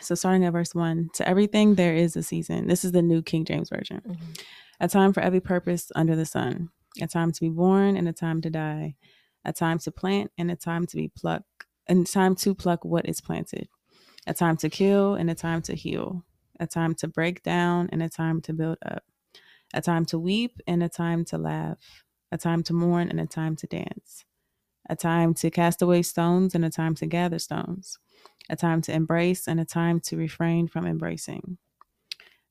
[0.00, 2.66] so starting at verse one, to everything there is a season.
[2.68, 4.00] This is the New King James Version.
[4.06, 4.40] Mhm.
[4.80, 6.68] A time for every purpose under the sun.
[7.00, 8.96] A time to be born and a time to die.
[9.44, 11.66] A time to plant and a time to be plucked.
[11.86, 13.68] And time to pluck what is planted.
[14.26, 16.24] A time to kill and a time to heal.
[16.60, 19.04] A time to break down and a time to build up.
[19.72, 22.04] A time to weep and a time to laugh.
[22.32, 24.24] A time to mourn and a time to dance.
[24.90, 27.98] A time to cast away stones and a time to gather stones.
[28.50, 31.58] A time to embrace and a time to refrain from embracing.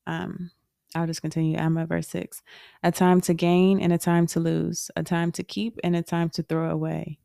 [0.05, 0.51] Um,
[0.95, 1.57] I'll just continue.
[1.57, 2.41] I'm at verse six.
[2.83, 4.89] A time to gain and a time to lose.
[4.95, 7.19] A time to keep and a time to throw away.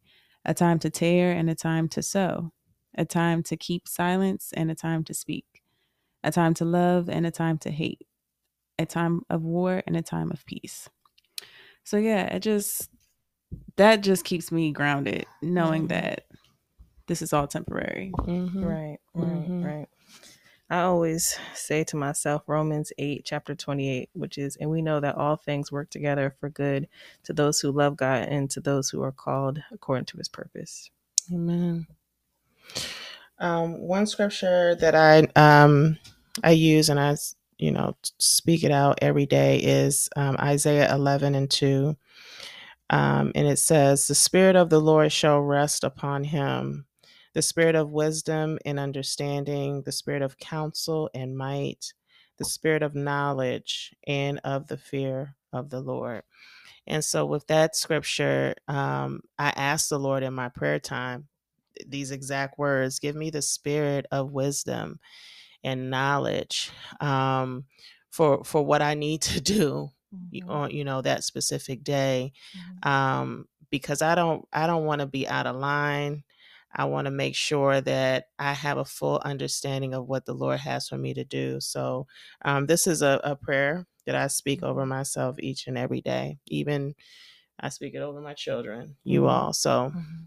[0.45, 2.53] A time to tear and a time to sow.
[2.97, 5.63] A time to keep silence and a time to speak.
[6.25, 8.07] A time to love and a time to hate.
[8.79, 10.89] A time of war and a time of peace.
[11.85, 12.91] So yeah, it just
[13.77, 15.89] that just keeps me grounded, knowing Mhm.
[15.89, 16.27] that
[17.07, 18.13] this is all temporary.
[18.15, 18.63] Mhm.
[18.65, 19.65] Right, right, Mhm.
[19.65, 19.89] right.
[20.73, 25.17] I always say to myself, Romans 8, chapter 28, which is, and we know that
[25.17, 26.89] all things work together for good
[27.25, 30.89] to those who love God and to those who are called according to his purpose.
[31.31, 31.87] Amen.
[33.39, 35.99] Um, one scripture that I um,
[36.43, 37.17] I use and I
[37.59, 41.95] you know speak it out every day is um, Isaiah 11 and 2.
[42.89, 46.87] Um, and it says, The Spirit of the Lord shall rest upon him,
[47.35, 51.93] the Spirit of wisdom and understanding, the Spirit of counsel and might,
[52.39, 56.23] the Spirit of knowledge and of the fear of the Lord.
[56.87, 61.29] And so, with that scripture, um, I asked the Lord in my prayer time
[61.87, 65.01] these exact words give me the spirit of wisdom
[65.65, 67.65] and knowledge um,
[68.11, 70.49] for for what I need to do Mhm.
[70.51, 72.33] on you know that specific day
[72.85, 72.87] Mhm.
[72.89, 76.25] um, because I don't I don't want to be out of line.
[76.75, 80.61] I want to make sure that I have a full understanding of what the Lord
[80.61, 81.61] has for me to do.
[81.61, 82.07] So
[82.45, 86.39] um, this is a, a prayer that I speak over myself each and every day.
[86.49, 86.95] Even
[87.61, 89.29] I speak it over my children, you Mhm.
[89.29, 89.53] all.
[89.53, 90.27] So Mhm.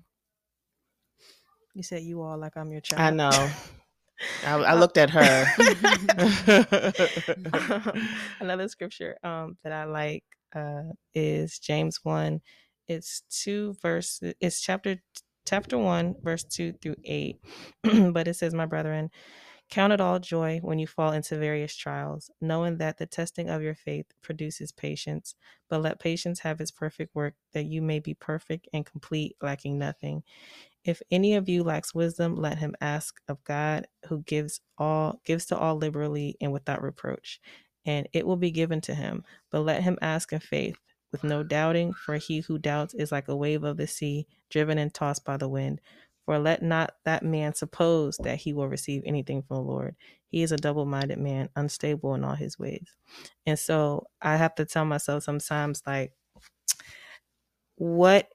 [1.74, 3.02] You said you all like I'm your child.
[3.02, 3.52] I know.
[4.44, 5.46] I, I Uh, looked at her.
[8.40, 10.24] Another scripture um, that I like
[10.56, 12.42] uh, is James one.
[12.88, 14.34] It's two verses.
[14.40, 14.98] It's chapter
[15.46, 17.38] chapter one, verse two through eight.
[17.84, 19.12] but it says, "My brethren,
[19.70, 23.62] count it all joy when you fall into various trials, knowing that the testing of
[23.64, 25.36] your faith produces patience.
[25.70, 29.80] But let patience have its perfect work, that you may be perfect and complete, lacking
[29.80, 30.24] nothing."
[30.84, 35.46] If any of you lacks wisdom, let him ask of God, who gives all gives
[35.48, 37.40] to all liberally and without reproach,
[37.86, 39.24] and it will be given to him.
[39.52, 40.78] But let him ask in faith,
[41.16, 44.78] with no doubting, for he who doubts is like a wave of the sea, driven
[44.78, 45.80] and tossed by the wind.
[46.26, 49.96] For let not that man suppose that he will receive anything from the Lord.
[50.28, 52.90] He is a double-minded man, unstable in all his ways.
[53.46, 56.12] And so I have to tell myself sometimes, like,
[57.78, 58.28] what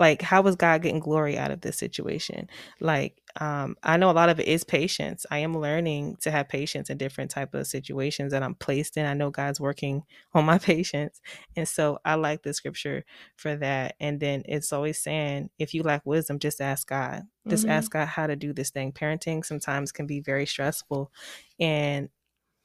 [0.00, 2.48] like how is god getting glory out of this situation?
[2.80, 5.26] Like um i know a lot of it is patience.
[5.30, 9.06] I am learning to have patience in different type of situations that i'm placed in.
[9.06, 10.02] I know god's working
[10.34, 11.20] on my patience
[11.56, 13.04] and so i like the scripture
[13.36, 13.94] for that.
[14.00, 17.22] And then it's always saying if you lack wisdom just ask god.
[17.48, 17.70] Just Mhm.
[17.70, 18.92] ask god how to do this thing.
[18.92, 21.10] Parenting sometimes can be very stressful
[21.58, 22.08] and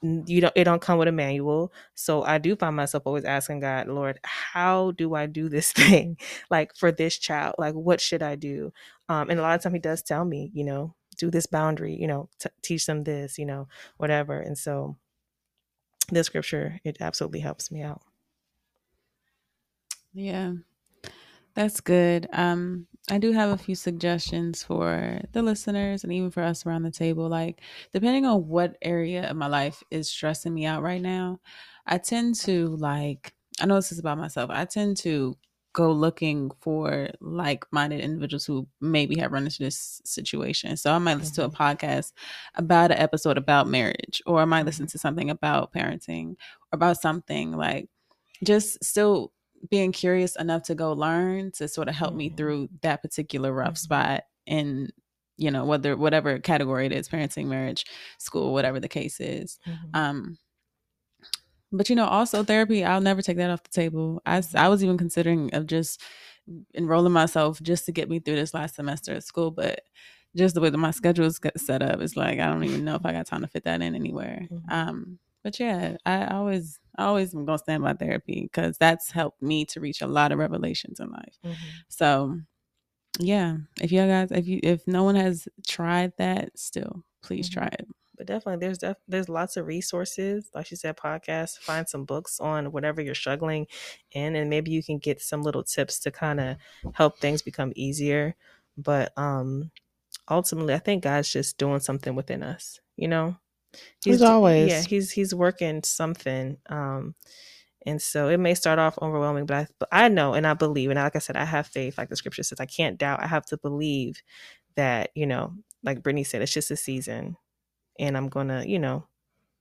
[0.02, 1.72] you don't it don't come with a manual.
[1.96, 6.18] So i do find myself always asking god lord how do i do this thing?
[6.50, 8.72] Like for this child like what should i do?
[9.10, 11.96] Um and a lot of time he does tell me you know do this boundary
[11.96, 14.40] you know t- teach them this you know whatever.
[14.40, 14.98] And so
[16.10, 18.02] this scripture it absolutely helps me out.
[20.14, 20.54] Yeah.
[21.54, 22.28] That's good.
[22.34, 26.84] Um, I do have a few suggestions for the listeners and even for us around
[26.84, 27.30] the table.
[27.30, 27.62] Like,
[27.94, 31.40] depending on what area of my life is stressing me out right now,
[31.86, 35.36] I tend to like, I know this is about myself, I tend to
[35.74, 40.78] go looking for like minded individuals who maybe have run into this situation.
[40.78, 41.62] So I might listen to a mm-hmm.
[41.62, 42.14] podcast
[42.56, 44.92] about an episode about marriage, or I might listen mm-hmm.
[44.92, 46.38] to something about parenting,
[46.72, 47.90] or about something like
[48.44, 49.34] just still
[49.70, 52.38] being curious enough to go learn to sort of help me Mhm.
[52.38, 53.78] through that particular rough Mhm.
[53.78, 54.90] spot in
[55.38, 57.86] you know whether whatever category it is parenting marriage
[58.20, 59.90] school whatever the case is Mhm.
[59.96, 60.38] um
[61.72, 64.84] but you know also therapy i'll never take that off the table i, I was
[64.84, 66.02] even considering of just
[66.76, 69.82] enrolling myself just to get me through this last semester at school but
[70.36, 72.96] just the way that my schedule is set up it's like i don't even know
[72.96, 74.72] if i got time to fit that in anywhere Mhm.
[74.72, 79.42] um but yeah i always I always am gonna stand by therapy because that's helped
[79.42, 81.56] me to reach a lot of revelations in life Mhm.
[81.90, 82.40] so
[83.20, 87.54] yeah if you guys if you if no one has tried that still please Mhm.
[87.54, 91.88] try it but definitely there's def- there's lots of resources like you said podcasts find
[91.88, 93.68] some books on whatever you're struggling
[94.12, 96.58] in and maybe you can get some little tips to kind of
[96.94, 98.36] help things become easier
[98.78, 99.72] but um
[100.30, 103.38] ultimately i think god's just doing something within us you know
[104.06, 104.42] As d- always.
[104.54, 107.16] yeah he's he's working something um
[107.86, 110.90] and so it may start off overwhelming but i but i know and i believe
[110.90, 113.28] and like i said i have faith like the scripture says i can't doubt i
[113.28, 114.22] have to believe
[114.76, 117.38] that you know like brittany said it's just a season
[118.00, 119.08] and I'm gonna, you know,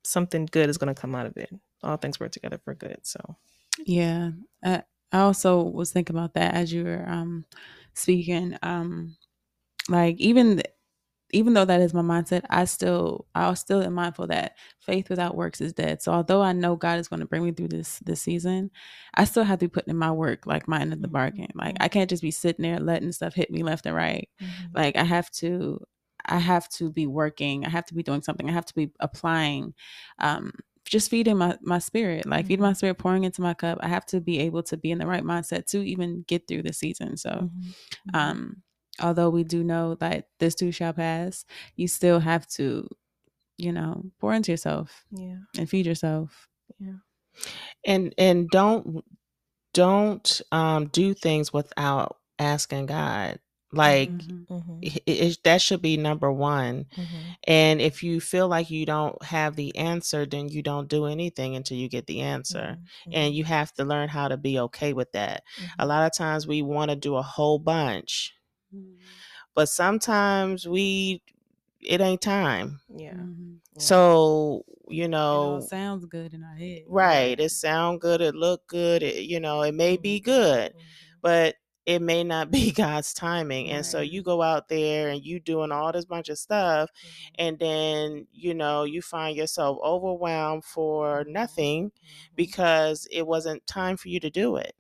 [0.05, 1.51] something good is gonna come out of it.
[1.83, 2.99] All things work together for good.
[3.03, 3.21] So
[3.87, 4.31] Yeah.
[4.65, 7.45] I, I also was thinking about that as you were um
[7.95, 8.57] speaking.
[8.63, 9.17] Um
[9.89, 10.63] like even
[11.35, 15.37] even though that is my mindset, I still I still am mindful that faith without
[15.37, 16.01] works is dead.
[16.01, 18.71] So although I know God is going to bring me through this this season,
[19.15, 21.15] I still have to be putting in my work, like my end of the mm-hmm.
[21.15, 21.49] bargain.
[21.55, 21.93] Like I mm-hmm.
[21.93, 24.29] can't just be sitting there letting stuff hit me left and right.
[24.41, 24.67] Mm-hmm.
[24.75, 25.81] Like I have to
[26.27, 27.67] I have to be working.
[27.67, 28.49] I have to be doing something.
[28.49, 29.75] I have to be applying
[30.21, 30.53] um
[30.85, 33.79] just feeding my my spirit, like feeding my spirit, pouring into my cup.
[33.81, 36.63] I have to be able to be in the right mindset to even get through
[36.63, 37.17] the season.
[37.17, 37.51] So,
[38.13, 38.63] um,
[39.01, 41.45] although we do know that this too shall pass,
[41.77, 42.89] you still have to,
[43.57, 46.49] you know, pour into yourself yeah, and feed yourself.
[46.79, 46.99] yeah,
[47.85, 49.05] and and don't
[49.73, 53.39] don't um do things without asking God.
[53.73, 54.47] Like Mhm.
[54.49, 54.79] mm-hmm.
[54.83, 56.87] it, it, that should be number one.
[56.97, 57.21] Mm-hmm.
[57.49, 61.57] And if you feel like you don't have the answer, then you don't do anything
[61.57, 62.79] until you get the answer.
[62.79, 63.11] Mm-hmm.
[63.13, 65.43] And you have to learn how to be okay with that.
[65.79, 68.33] A lot of times we want to do a whole bunch,
[68.75, 69.15] Mhm.
[69.55, 71.23] but sometimes we
[71.81, 72.81] it ain't time.
[72.89, 73.15] Yeah.
[73.15, 73.61] Mhm.
[73.79, 76.85] So, you It know, sounds good in our head.
[76.87, 80.75] right, it sound good, it look good, it, you know, it may be Mhm, good,
[80.75, 81.23] mhm.
[81.23, 81.57] but
[81.87, 83.71] it may not be God's timing.
[83.71, 87.35] And so you go out there and you doing all this bunch of stuff Mhm,
[87.37, 91.29] and then, you know, you find yourself overwhelmed for Mhm.
[91.29, 91.93] nothing
[92.37, 94.75] because it wasn't time for you to do it.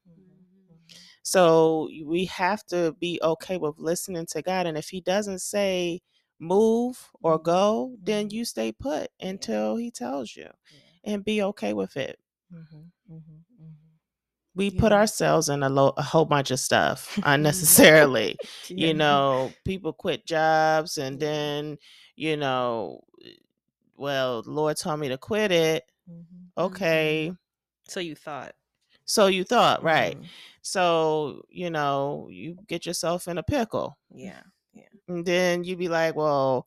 [1.25, 4.67] So we have to be okay with listening to God.
[4.67, 6.03] And if He doesn't say
[6.39, 10.81] move or Mhm, go, then you stay put until He tells you Yeah.
[11.15, 12.19] and be okay with it.
[12.53, 13.77] Mhm, mhm, mhm.
[14.55, 18.39] We put ourselves in a, lo- a whole bunch of stuff unnecessarily.
[18.69, 18.89] Yeah.
[18.89, 21.79] You know, people quit jobs and then,
[22.17, 23.01] you know,
[23.97, 25.85] well, Lord told me to quit it.
[26.11, 26.51] Mhm.
[26.59, 27.33] Okay.
[27.89, 28.55] So you thought,
[29.07, 30.17] So you thought, right.
[30.65, 33.99] So, you know, you get yourself in a pickle.
[34.11, 34.43] Yeah.
[34.75, 34.89] Yeah.
[35.09, 36.67] And then you be like, well,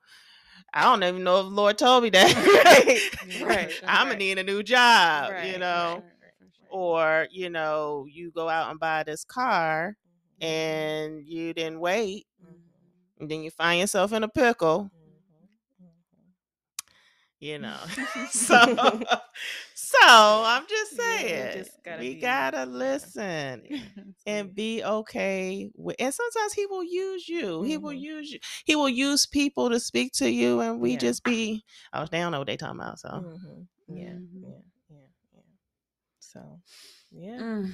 [0.74, 2.36] I don't even know if the Lord told me that.
[2.66, 3.02] Right.
[3.40, 3.82] right.
[3.88, 6.06] I'm gonna need a new job, Right, you know.
[6.22, 6.52] right.
[6.70, 9.96] Or, you know, you go out and buy this car
[10.42, 12.82] Mhm, and you didn't wait, mhm,
[13.20, 14.92] and then you find yourself in a pickle,
[15.80, 16.34] mhm, mhm.
[17.40, 17.80] you know.
[18.30, 18.58] so
[19.88, 23.64] so I'm just Yeah, saying just gotta we be- gotta listen
[23.96, 28.02] That's and be okay with and sometimes he will use you he will Mhm.
[28.02, 30.98] use you he will use people to speak to you and we Yeah.
[30.98, 33.68] just be oh they don't know what they talking about so Mhm.
[33.88, 34.44] Yeah, Mhm.
[34.44, 35.42] yeah, yeah, yeah.
[36.20, 36.62] So,
[37.12, 37.40] yeah.
[37.40, 37.74] Mm.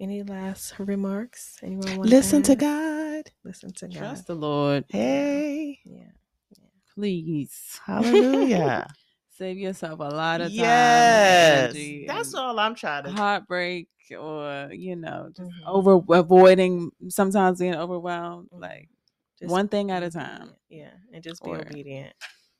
[0.00, 1.58] Any last remarks?
[1.62, 2.58] Anyone want to listen to add?
[2.58, 3.98] god Listen to God.
[3.98, 6.12] Trust the Lord, hey Yeah.
[6.58, 6.68] Yeah.
[6.94, 7.80] please.
[7.86, 8.86] hallelujah
[9.40, 10.56] Save yourself a lot of time.
[10.56, 11.74] yes
[12.06, 15.66] that's all i'm trying to Heartbreak or you know just Mhm.
[15.66, 18.50] over avoiding sometimes being overwhelmed.
[18.52, 18.60] Mhm.
[18.60, 18.88] Like
[19.38, 20.50] Just one thing at a time.
[20.68, 22.12] Yeah, and just be Or- obedient.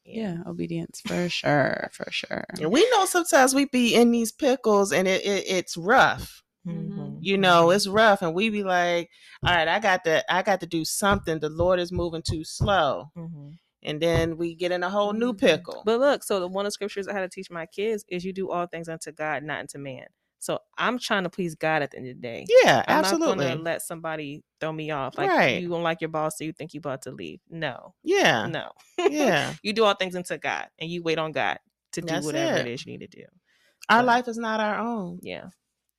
[0.06, 0.38] Yeah.
[0.46, 2.44] obedience for sure, for sure.
[2.58, 7.18] and we know sometimes we be in these pickles and it, it it's rough Mhm,
[7.20, 7.76] you know mhm.
[7.76, 9.10] it's rough and we be like
[9.46, 12.42] all right i got to i got to do something the lord is moving too
[12.44, 13.58] slow Mhm.
[13.82, 15.38] And then we get in a whole new Mhm.
[15.38, 18.04] pickle But look, so the one of the scriptures I had to teach my kids
[18.08, 20.06] is you do all things unto God, not unto man.
[20.38, 22.46] So I'm trying to please God at the end of the day.
[22.64, 25.16] yeah I'm absolutely not gonna let somebody throw me off.
[25.18, 25.60] Like Right.
[25.62, 27.40] you don't like your boss, so you think you about to leave.
[27.50, 28.70] No, yeah no.
[28.98, 31.58] yeah you do all things unto God, and you wait on God
[31.92, 32.66] to do That's whatever it.
[32.66, 33.24] it is you need to do.
[33.88, 35.48] our But- life is not our own Yeah,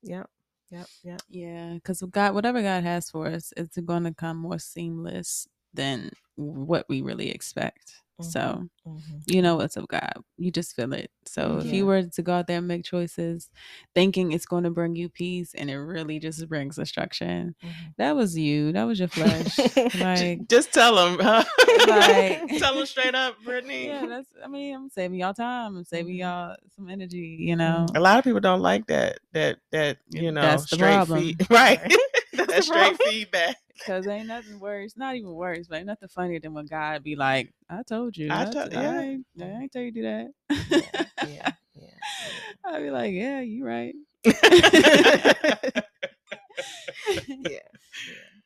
[0.02, 0.28] yep,
[0.70, 1.22] yep, yep.
[1.30, 6.12] Yeah, because God, whatever God has for us, it's going to come more seamless than
[6.42, 7.94] what we really expect.
[8.22, 9.02] So Mhm.
[9.26, 10.14] you know what's of God.
[10.38, 11.10] You just feel it.
[11.26, 13.50] So if you were to go out there and make choices,
[13.96, 17.70] thinking it's going to bring you peace, and it really just brings destruction, Mhm.
[17.98, 18.74] that was you.
[18.74, 19.58] That was your flesh.
[20.00, 24.30] like just tell them Like- tell them straight up brittany yeah, that's.
[24.44, 25.78] I mean, I'm saving y'all time.
[25.78, 26.20] I'm saving Mhm.
[26.20, 27.38] y'all some energy.
[27.40, 27.88] You know.
[27.96, 31.36] a lot of people don't like that that that you know that's the straight problem.
[31.50, 31.92] right
[32.34, 36.54] That's straight feedback Because ain't nothing worse, not even worse, but ain't nothing funnier than
[36.54, 38.30] when God be like, I told you.
[38.30, 38.92] I I, to- t- yeah.
[38.92, 39.62] I, ain't, I mm-hmm.
[39.64, 40.28] ain't tell you to do that.
[40.70, 41.88] Yeah, yeah, yeah,
[42.66, 43.96] I'd be like, yeah, you right.
[44.24, 44.34] yeah,
[47.28, 47.60] yeah,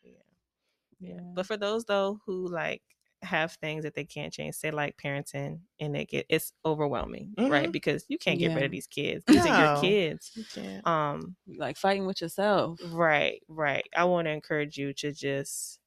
[0.03, 0.11] yeah,
[0.99, 1.19] yeah.
[1.33, 2.81] But for those though who like
[3.25, 7.69] have things that they can't change, say like parenting, and they get it's overwhelming, right?
[7.69, 7.71] Mhm.
[7.71, 9.23] Because you can't get rid of these kids.
[9.27, 10.31] These are your kids.
[10.55, 10.91] You.
[10.91, 12.79] Um, like fighting with yourself.
[12.91, 13.87] right, right.
[13.95, 15.79] I want to encourage you to just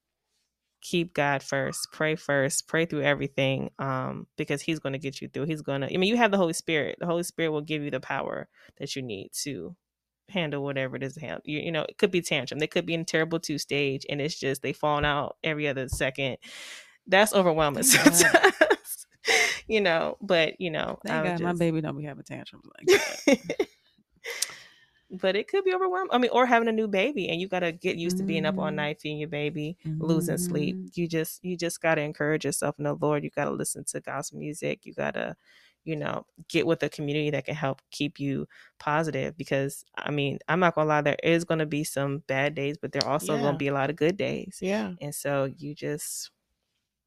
[0.80, 5.28] keep God first, pray first, pray through everything, um, because He's going to get you
[5.28, 5.46] through.
[5.46, 5.92] He's going to.
[5.92, 6.96] I mean, you have the Holy Spirit.
[7.00, 8.48] The Holy Spirit will give you the power
[8.78, 9.74] that you need to
[10.28, 11.40] handle whatever it is to handle.
[11.44, 12.60] You, you know, it could be tantrum.
[12.60, 15.88] They could be in terrible two stage, and it's just they falling out every other
[15.88, 16.36] second.
[17.08, 19.06] That's overwhelming sometimes.
[19.68, 22.86] you know, but you know, Thank God would my baby don't be having tantrums like
[22.88, 23.38] that.
[25.10, 26.10] but it could be overwhelming.
[26.12, 28.44] I mean, or having a new baby and you got to get used to being
[28.44, 28.74] up all Mhm.
[28.74, 30.78] night feeding your baby, losing sleep.
[30.84, 30.90] Mhm.
[30.96, 33.24] You just you just got to encourage yourself in the Lord.
[33.24, 34.84] You got to listen to gospel music.
[34.84, 35.36] You got to
[35.84, 38.46] you know get with a community that can help keep you
[38.78, 42.18] positive because I mean, I'm not going to lie there is going to be some
[42.26, 43.40] bad days, but there also Yeah.
[43.40, 44.58] going to be a lot of good days.
[44.60, 46.30] yeah And so you just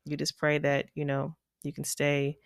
[0.06, 2.38] you just pray that, you know, you can stay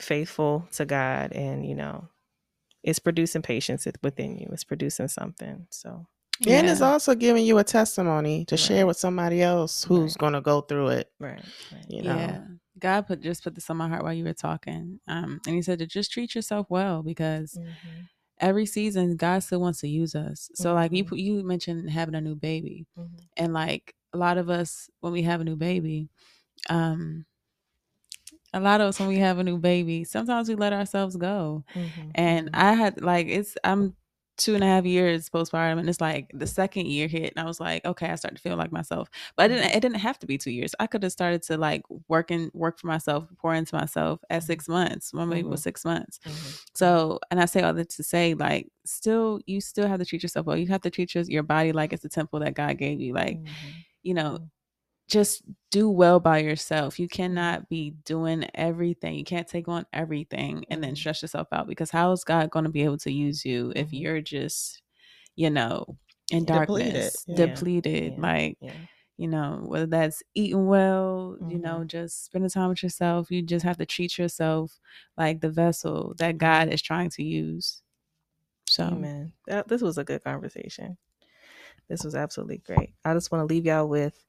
[0.00, 2.08] faithful to God and, you know,
[2.82, 4.48] it's producing patience within you.
[4.52, 5.66] It's producing something.
[5.70, 6.06] So
[6.48, 10.18] and it's also giving you a testimony to share with somebody else who's Right.
[10.18, 11.44] going to go through it right.
[11.72, 11.84] right.
[11.88, 12.44] you know Yeah.
[12.76, 14.98] God put just put this on my heart while you were talking.
[15.06, 18.08] Um, and he said to just treat yourself well because Mhm,
[18.40, 20.50] every season God still wants to use us.
[20.54, 21.08] So like you Mhm.
[21.08, 22.84] put- you mentioned having a new baby.
[22.98, 26.10] mhm, And like a lot of us when we have a new baby,
[26.70, 27.26] um,
[28.52, 31.64] a lot of us when we have a new baby, sometimes we let ourselves go.
[31.74, 32.54] Mhm, And mhm.
[32.54, 33.96] I had like it's I'm
[34.36, 37.46] two and a half years postpartum and it's like the second year hit and I
[37.48, 39.08] was like, okay, I started to feel like myself.
[39.36, 40.74] But I didn't it didn't have to be two years.
[40.80, 44.42] I could have started to like work and work for myself, pour into myself at
[44.42, 44.44] Mhm.
[44.44, 45.12] six months.
[45.12, 45.48] My baby Mhm.
[45.48, 46.20] was six months.
[46.24, 46.58] Mhm.
[46.74, 50.22] So and I say all that to say, like, still you still have to treat
[50.22, 50.56] yourself well.
[50.56, 53.14] You have to treat your, your body like it's the temple that God gave you.
[53.14, 53.84] Like, Mhm.
[54.04, 54.50] You know, Mhm.
[55.08, 56.98] just do well by yourself.
[57.00, 57.34] You Mm-hmm.
[57.34, 59.16] cannot be doing everything.
[59.16, 60.96] You can't take on everything and then Mhm.
[60.96, 63.92] stress yourself out because how is God going to be able to use you if
[63.92, 63.94] Mhm.
[63.94, 64.82] you're just,
[65.36, 65.98] you know,
[66.30, 67.34] in Depleted, darkness, yeah.
[67.34, 68.18] depleted, Yeah.
[68.18, 68.86] like, Yeah.
[69.16, 71.60] you know, whether that's eating well, you Mhm.
[71.60, 73.30] know, just spending time with yourself.
[73.30, 74.78] You just have to treat yourself
[75.16, 77.82] like the vessel that God is trying to use.
[78.66, 79.32] So, man,
[79.66, 80.96] this was a good conversation.
[81.88, 82.94] This was absolutely great.
[83.04, 84.24] I just want to leave y'all with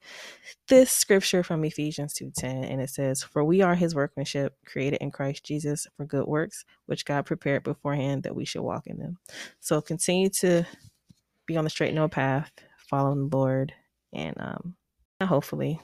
[0.68, 5.10] this scripture from Ephesians 2:10 and it says, "For we are his workmanship, created in
[5.10, 9.18] Christ Jesus for good works, which God prepared beforehand that we should walk in them."
[9.60, 10.66] So continue to
[11.46, 13.72] be on the straight and narrow path, following the Lord
[14.12, 14.76] and um
[15.22, 15.80] hopefully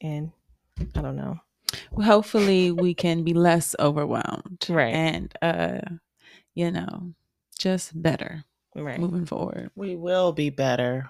[0.00, 0.30] and
[0.94, 1.40] I don't know.
[2.02, 4.94] hopefully we can be less overwhelmed Right.
[4.94, 5.80] and uh
[6.54, 7.12] you know
[7.58, 8.44] just better
[8.74, 9.00] Right.
[9.00, 11.08] moving forward We will be better.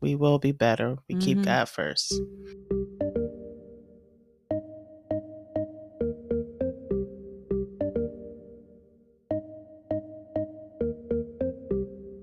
[0.00, 0.98] We will be better.
[1.08, 1.44] We keep Mhm.
[1.44, 2.20] God first.